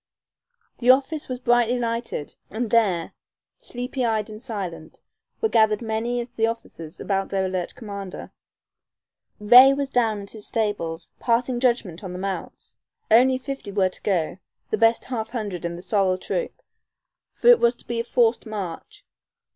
[0.79, 3.13] The office was brightly lighted, and there,
[3.59, 4.99] sleepy eyed and silent,
[5.41, 8.31] were gathered many of the officers about their alert commander.
[9.39, 12.77] Ray was down at his stables, passing judgment on the mounts.
[13.11, 14.39] Only fifty were to go,
[14.71, 16.63] the best half hundred in the sorrel troop,
[17.31, 19.05] for it was to be a forced march.